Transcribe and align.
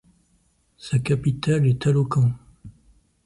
Sa 0.77 0.97
capitale 0.97 1.67
est 1.67 1.83
Taloqan. 1.83 2.31